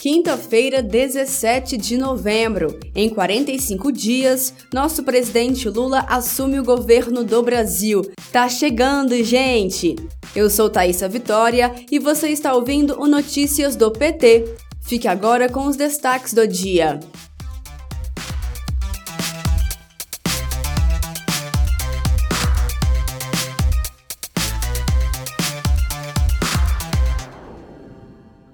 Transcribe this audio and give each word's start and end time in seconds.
Quinta-feira, 0.00 0.82
17 0.82 1.76
de 1.76 1.98
novembro. 1.98 2.80
Em 2.94 3.10
45 3.10 3.92
dias, 3.92 4.54
nosso 4.72 5.02
presidente 5.02 5.68
Lula 5.68 6.06
assume 6.08 6.58
o 6.58 6.64
governo 6.64 7.22
do 7.22 7.42
Brasil. 7.42 8.00
Tá 8.32 8.48
chegando, 8.48 9.22
gente! 9.22 9.96
Eu 10.34 10.48
sou 10.48 10.70
Thaisa 10.70 11.06
Vitória 11.06 11.74
e 11.92 11.98
você 11.98 12.30
está 12.30 12.54
ouvindo 12.54 12.98
o 12.98 13.06
Notícias 13.06 13.76
do 13.76 13.90
PT. 13.90 14.56
Fique 14.80 15.06
agora 15.06 15.50
com 15.50 15.66
os 15.66 15.76
destaques 15.76 16.32
do 16.32 16.48
dia. 16.48 16.98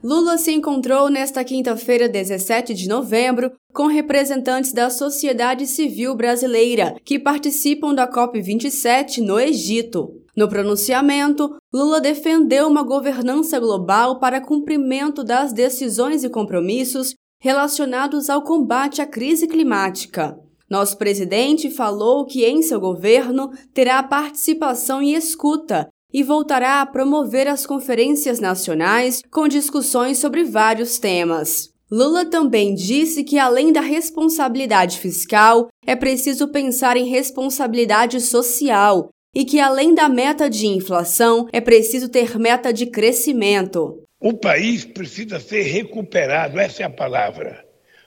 Lula 0.09 0.39
se 0.39 0.53
encontrou 0.53 1.11
nesta 1.11 1.43
quinta-feira, 1.43 2.09
17 2.09 2.73
de 2.75 2.89
novembro, 2.89 3.51
com 3.75 3.89
representantes 3.89 4.73
da 4.73 4.89
sociedade 4.89 5.67
civil 5.67 6.15
brasileira 6.15 6.95
que 7.05 7.19
participam 7.19 7.93
da 7.93 8.09
COP27 8.09 9.19
no 9.19 9.37
Egito. 9.37 10.15
No 10.37 10.49
pronunciamento, 10.49 11.57
Lula 11.75 12.01
defendeu 12.01 12.69
uma 12.69 12.85
governança 12.85 13.59
global 13.59 14.21
para 14.21 14.41
cumprimento 14.41 15.25
das 15.25 15.53
decisões 15.53 16.23
e 16.23 16.31
compromissos 16.31 17.13
relacionados 17.41 18.31
ao 18.31 18.43
combate 18.43 19.03
à 19.03 19.07
crise 19.07 19.49
climática. 19.49 20.39
Nosso 20.71 20.97
presidente 20.97 21.69
falou 21.69 22.25
que 22.25 22.45
em 22.45 22.63
seu 22.63 22.79
governo 22.79 23.51
terá 23.75 24.01
participação 24.05 25.03
e 25.03 25.17
escuta 25.17 25.89
e 26.13 26.23
voltará 26.23 26.81
a 26.81 26.87
promover 26.87 27.49
as 27.49 27.67
conferências 27.67 28.41
nacionais 28.41 29.23
com 29.31 29.49
discussões 29.49 30.19
sobre 30.19 30.45
vários 30.45 30.99
temas. 30.99 31.71
Lula 31.91 32.25
também 32.25 32.75
disse 32.75 33.23
que, 33.23 33.39
além 33.39 33.73
da 33.73 33.81
responsabilidade 33.81 34.99
fiscal, 34.99 35.69
é 35.87 35.95
preciso 35.95 36.49
pensar 36.49 36.97
em 36.97 37.09
responsabilidade 37.09 38.21
social 38.21 39.11
e 39.35 39.45
que, 39.45 39.61
além 39.61 39.95
da 39.95 40.09
meta 40.09 40.51
de 40.51 40.67
inflação, 40.67 41.47
é 41.53 41.61
preciso 41.61 42.09
ter 42.09 42.39
meta 42.39 42.73
de 42.73 42.87
crescimento. 42.87 44.03
O 44.19 44.33
país 44.33 44.85
precisa 44.85 45.39
ser 45.39 45.63
recuperado, 45.63 46.59
essa 46.59 46.83
é 46.83 46.87
a 46.87 46.91
palavra. 46.91 47.65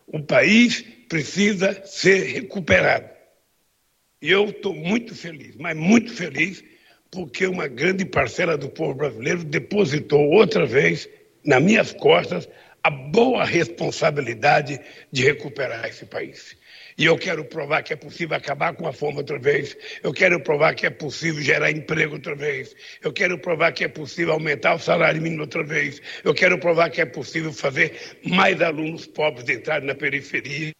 O 0.07 0.21
país 0.21 0.83
precisa 1.07 1.81
ser 1.85 2.23
recuperado. 2.23 3.07
E 4.21 4.29
eu 4.29 4.49
estou 4.49 4.75
muito 4.75 5.15
feliz, 5.15 5.55
mas 5.55 5.77
muito 5.77 6.11
feliz, 6.11 6.63
porque 7.11 7.47
uma 7.47 7.67
grande 7.67 8.05
parcela 8.05 8.57
do 8.57 8.69
povo 8.69 8.93
brasileiro 8.93 9.43
depositou 9.43 10.29
outra 10.29 10.65
vez 10.65 11.09
nas 11.43 11.61
minhas 11.61 11.91
costas 11.93 12.47
a 12.83 12.89
boa 12.89 13.43
responsabilidade 13.43 14.79
de 15.11 15.23
recuperar 15.23 15.85
esse 15.87 16.05
país. 16.05 16.55
E 16.99 17.05
eu 17.05 17.17
quero 17.17 17.45
provar 17.45 17.81
que 17.81 17.93
é 17.93 17.95
possível 17.95 18.35
acabar 18.35 18.73
com 18.73 18.85
a 18.85 18.91
fome 18.91 19.19
outra 19.19 19.39
vez. 19.39 19.77
Eu 20.03 20.11
quero 20.11 20.37
provar 20.41 20.75
que 20.75 20.85
é 20.85 20.89
possível 20.89 21.41
gerar 21.41 21.71
emprego 21.71 22.15
outra 22.15 22.35
vez. 22.35 22.75
Eu 23.01 23.13
quero 23.13 23.39
provar 23.39 23.71
que 23.71 23.85
é 23.85 23.87
possível 23.87 24.33
aumentar 24.33 24.75
o 24.75 24.79
salário 24.79 25.21
mínimo 25.21 25.43
outra 25.43 25.63
vez. 25.63 26.01
Eu 26.25 26.33
quero 26.33 26.59
provar 26.59 26.89
que 26.89 26.99
é 26.99 27.05
possível 27.05 27.53
fazer 27.53 28.17
mais 28.25 28.61
alunos 28.61 29.05
pobres 29.05 29.47
entrarem 29.47 29.87
na 29.87 29.95
periferia, 29.95 30.73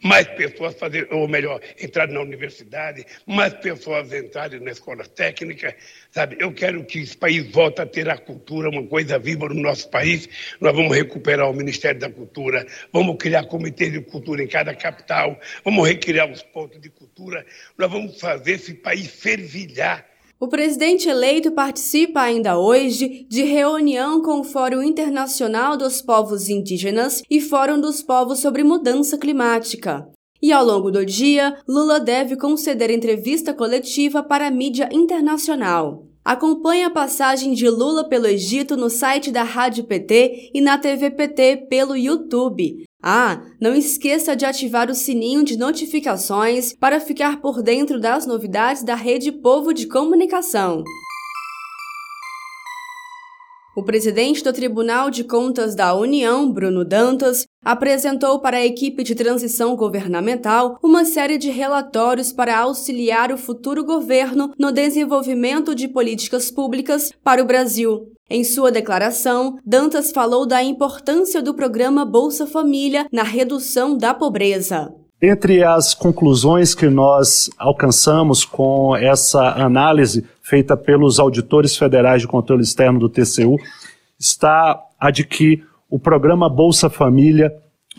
mais 0.00 0.28
pessoas 0.28 0.76
fazer, 0.76 1.08
ou 1.10 1.26
melhor, 1.26 1.60
entrarem 1.82 2.14
na 2.14 2.20
universidade, 2.20 3.04
mais 3.26 3.52
pessoas 3.54 4.12
entrarem 4.12 4.60
na 4.60 4.70
escola 4.70 5.04
técnica, 5.04 5.74
sabe? 6.12 6.36
Eu 6.38 6.52
quero 6.52 6.84
que 6.84 7.00
esse 7.00 7.16
país 7.16 7.50
volte 7.50 7.80
a 7.80 7.86
ter 7.86 8.08
a 8.08 8.16
cultura, 8.16 8.70
uma 8.70 8.86
coisa 8.86 9.18
viva 9.18 9.48
no 9.48 9.60
nosso 9.60 9.90
país. 9.90 10.28
Nós 10.60 10.76
vamos 10.76 10.96
recuperar 10.96 11.50
o 11.50 11.52
Ministério 11.52 11.98
da 11.98 12.08
Cultura, 12.08 12.64
vamos 12.92 13.16
criar 13.18 13.46
comitês 13.46 13.90
de 13.90 14.00
cultura 14.00 14.44
em 14.44 14.46
cada 14.46 14.72
capital, 14.72 15.36
vamos 15.64 15.86
recriar 15.86 16.30
os 16.30 16.42
pontos 16.42 16.80
de 16.80 16.90
cultura, 16.90 17.44
nós 17.76 17.90
vamos 17.90 18.20
fazer 18.20 18.52
esse 18.52 18.74
país 18.74 19.06
fervilhar. 19.08 20.04
O 20.38 20.48
presidente 20.48 21.08
eleito 21.08 21.50
participa 21.50 22.20
ainda 22.20 22.58
hoje 22.58 23.26
de 23.26 23.42
reunião 23.42 24.20
com 24.20 24.40
o 24.40 24.44
Fórum 24.44 24.82
Internacional 24.82 25.78
dos 25.78 26.02
Povos 26.02 26.50
Indígenas 26.50 27.22
e 27.30 27.40
Fórum 27.40 27.80
dos 27.80 28.02
Povos 28.02 28.40
sobre 28.40 28.62
Mudança 28.62 29.16
Climática. 29.16 30.06
E 30.42 30.52
ao 30.52 30.62
longo 30.62 30.90
do 30.90 31.06
dia, 31.06 31.56
Lula 31.66 31.98
deve 31.98 32.36
conceder 32.36 32.90
entrevista 32.90 33.54
coletiva 33.54 34.22
para 34.22 34.48
a 34.48 34.50
mídia 34.50 34.90
internacional. 34.92 36.06
Acompanhe 36.22 36.84
a 36.84 36.90
passagem 36.90 37.54
de 37.54 37.70
Lula 37.70 38.06
pelo 38.06 38.26
Egito 38.26 38.76
no 38.76 38.90
site 38.90 39.30
da 39.30 39.42
Rádio 39.42 39.84
PT 39.84 40.50
e 40.52 40.60
na 40.60 40.76
TV 40.76 41.10
PT 41.10 41.68
pelo 41.70 41.96
YouTube. 41.96 42.84
Ah, 43.08 43.40
não 43.60 43.72
esqueça 43.72 44.34
de 44.34 44.44
ativar 44.44 44.90
o 44.90 44.94
sininho 44.94 45.44
de 45.44 45.56
notificações 45.56 46.74
para 46.74 46.98
ficar 46.98 47.40
por 47.40 47.62
dentro 47.62 48.00
das 48.00 48.26
novidades 48.26 48.82
da 48.82 48.96
Rede 48.96 49.30
Povo 49.30 49.72
de 49.72 49.86
Comunicação. 49.86 50.82
O 53.76 53.82
presidente 53.82 54.42
do 54.42 54.54
Tribunal 54.54 55.10
de 55.10 55.22
Contas 55.22 55.74
da 55.74 55.94
União, 55.94 56.50
Bruno 56.50 56.82
Dantas, 56.82 57.46
apresentou 57.62 58.40
para 58.40 58.56
a 58.56 58.64
equipe 58.64 59.04
de 59.04 59.14
transição 59.14 59.76
governamental 59.76 60.78
uma 60.82 61.04
série 61.04 61.36
de 61.36 61.50
relatórios 61.50 62.32
para 62.32 62.58
auxiliar 62.58 63.30
o 63.30 63.36
futuro 63.36 63.84
governo 63.84 64.50
no 64.58 64.72
desenvolvimento 64.72 65.74
de 65.74 65.88
políticas 65.88 66.50
públicas 66.50 67.12
para 67.22 67.42
o 67.42 67.44
Brasil. 67.44 68.10
Em 68.30 68.44
sua 68.44 68.72
declaração, 68.72 69.58
Dantas 69.62 70.10
falou 70.10 70.46
da 70.46 70.62
importância 70.62 71.42
do 71.42 71.52
programa 71.52 72.02
Bolsa 72.02 72.46
Família 72.46 73.06
na 73.12 73.24
redução 73.24 73.94
da 73.94 74.14
pobreza. 74.14 74.90
Entre 75.28 75.64
as 75.64 75.92
conclusões 75.92 76.72
que 76.72 76.88
nós 76.88 77.50
alcançamos 77.58 78.44
com 78.44 78.94
essa 78.94 79.60
análise 79.60 80.24
feita 80.40 80.76
pelos 80.76 81.18
auditores 81.18 81.76
federais 81.76 82.22
de 82.22 82.28
controle 82.28 82.62
externo 82.62 83.00
do 83.00 83.08
TCU 83.08 83.56
está 84.16 84.80
a 85.00 85.10
de 85.10 85.26
que 85.26 85.64
o 85.90 85.98
programa 85.98 86.48
Bolsa 86.48 86.88
Família, 86.88 87.52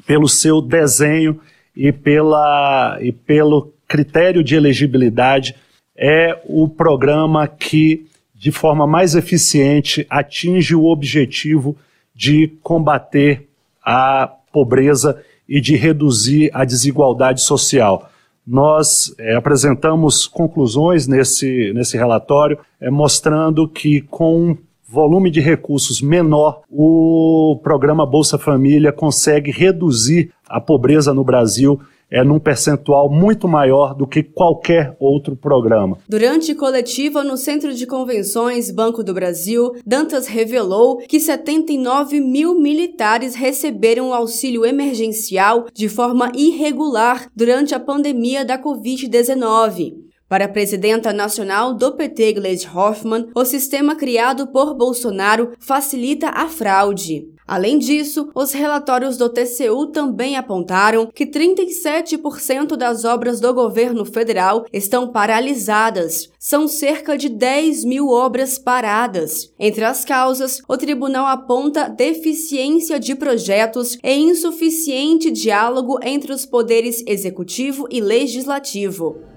pelo 0.06 0.30
seu 0.30 0.62
desenho 0.62 1.38
e, 1.76 1.92
pela, 1.92 2.98
e 3.02 3.12
pelo 3.12 3.74
critério 3.90 4.42
de 4.42 4.56
elegibilidade, 4.56 5.54
é 5.98 6.42
o 6.46 6.66
programa 6.70 7.46
que, 7.46 8.06
de 8.34 8.54
forma 8.54 8.88
mais 8.88 9.16
eficiente, 9.16 10.08
atinge 10.10 10.74
o 10.74 10.86
objetivo 10.86 11.76
de 12.16 12.54
combater 12.64 13.50
a 13.84 14.32
pobreza 14.50 15.22
e 15.48 15.62
de 15.62 15.76
reduzir 15.76 16.50
a 16.54 16.66
desigualdade 16.66 17.42
social. 17.42 18.10
Nós 18.46 19.14
é, 19.20 19.36
apresentamos 19.36 20.26
conclusões 20.26 21.08
nesse, 21.08 21.74
nesse 21.74 21.98
relatório, 21.98 22.58
é, 22.80 22.90
mostrando 22.90 23.68
que 23.68 24.02
com 24.02 24.52
um 24.52 24.58
volume 24.88 25.30
de 25.30 25.42
recursos 25.42 26.02
menor, 26.02 26.62
o 26.70 27.60
programa 27.62 28.06
Bolsa 28.06 28.38
Família 28.38 28.94
consegue 28.94 29.52
reduzir 29.52 30.32
a 30.48 30.62
pobreza 30.62 31.14
no 31.14 31.26
Brasil 31.26 31.80
é 32.10 32.24
num 32.24 32.40
percentual 32.40 33.10
muito 33.10 33.48
maior 33.48 33.94
do 33.94 34.08
que 34.08 34.24
qualquer 34.24 34.96
outro 35.00 35.36
programa. 35.36 35.98
Durante 36.08 36.56
coletiva 36.56 37.24
no 37.24 37.38
Centro 37.38 37.74
de 37.74 37.86
Convenções 37.86 38.72
Banco 38.72 39.04
do 39.04 39.14
Brasil, 39.14 39.74
Dantas 39.86 40.28
revelou 40.28 40.98
que 41.08 41.20
79 41.20 42.20
mil 42.20 42.60
militares 42.60 43.36
receberam 43.36 44.14
auxílio 44.14 44.66
emergencial 44.66 45.68
de 45.74 45.90
forma 45.90 46.32
irregular 46.34 47.30
durante 47.36 47.76
a 47.76 47.80
pandemia 47.80 48.46
da 48.46 48.58
Covid-19. 48.58 50.07
Para 50.30 50.44
a 50.44 50.50
presidenta 50.50 51.14
nacional 51.14 51.74
do 51.74 51.94
PT, 51.94 52.34
Gleisi 52.34 52.68
Hoffmann, 52.68 53.30
o 53.34 53.46
sistema 53.46 53.96
criado 53.96 54.48
por 54.48 54.74
Bolsonaro 54.74 55.54
facilita 55.58 56.28
a 56.28 56.50
fraude. 56.50 57.30
Além 57.48 57.78
disso, 57.78 58.30
os 58.36 58.52
relatórios 58.52 59.16
do 59.16 59.30
TCU 59.30 59.88
também 59.88 60.36
apontaram 60.36 61.08
que 61.16 61.26
37% 61.26 62.76
das 62.76 63.06
obras 63.06 63.40
do 63.40 63.54
governo 63.54 64.04
federal 64.04 64.66
estão 64.74 65.08
paralisadas. 65.08 66.30
São 66.38 66.68
cerca 66.68 67.18
de 67.18 67.30
10 67.30 67.86
mil 67.86 68.10
obras 68.10 68.60
paradas. 68.60 69.54
Entre 69.58 69.86
as 69.86 70.04
causas, 70.04 70.60
o 70.68 70.76
tribunal 70.76 71.26
aponta 71.26 71.88
deficiência 71.88 73.00
de 73.00 73.16
projetos 73.16 73.98
e 74.04 74.14
insuficiente 74.14 75.32
diálogo 75.32 76.00
entre 76.04 76.34
os 76.34 76.46
poderes 76.46 77.02
executivo 77.08 77.88
e 77.90 78.02
legislativo. 78.02 79.37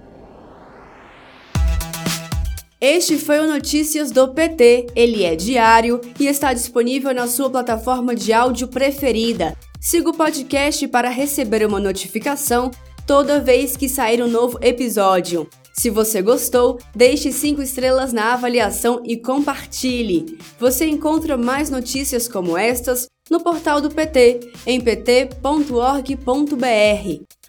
Este 2.80 3.18
foi 3.18 3.38
o 3.40 3.46
Notícias 3.46 4.10
do 4.10 4.28
PT. 4.28 4.86
Ele 4.96 5.22
é 5.22 5.36
diário 5.36 6.00
e 6.18 6.26
está 6.26 6.54
disponível 6.54 7.12
na 7.12 7.28
sua 7.28 7.50
plataforma 7.50 8.14
de 8.14 8.32
áudio 8.32 8.68
preferida. 8.68 9.54
Siga 9.78 10.08
o 10.08 10.16
podcast 10.16 10.88
para 10.88 11.10
receber 11.10 11.66
uma 11.66 11.78
notificação 11.78 12.70
toda 13.06 13.38
vez 13.38 13.76
que 13.76 13.86
sair 13.86 14.22
um 14.22 14.28
novo 14.28 14.58
episódio. 14.62 15.46
Se 15.74 15.90
você 15.90 16.22
gostou, 16.22 16.78
deixe 16.96 17.30
5 17.30 17.60
estrelas 17.60 18.14
na 18.14 18.32
avaliação 18.32 19.02
e 19.04 19.18
compartilhe. 19.18 20.38
Você 20.58 20.86
encontra 20.86 21.36
mais 21.36 21.68
notícias 21.68 22.26
como 22.26 22.56
estas 22.56 23.08
no 23.30 23.40
portal 23.40 23.82
do 23.82 23.90
PT, 23.90 24.52
em 24.66 24.80
pt.org.br. 24.80 25.34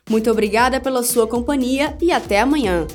Muito 0.09 0.29
obrigada 0.29 0.81
pela 0.81 1.03
sua 1.03 1.25
companhia 1.25 1.97
e 2.01 2.11
até 2.11 2.41
amanhã. 2.41 2.85